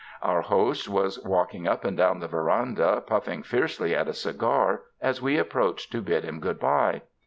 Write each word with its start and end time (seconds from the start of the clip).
Our 0.23 0.41
host 0.41 0.89
was 0.89 1.23
walking 1.23 1.67
up 1.67 1.85
and 1.85 1.95
down 1.95 2.21
the 2.21 2.27
veranda 2.27 3.03
puffing 3.05 3.43
fiercely 3.43 3.93
at 3.95 4.07
a 4.07 4.13
cigar, 4.13 4.81
as 4.99 5.21
we 5.21 5.37
approached 5.37 5.91
to 5.91 6.01
bid 6.01 6.23
him 6.23 6.39
good 6.39 6.59
bye. 6.59 7.03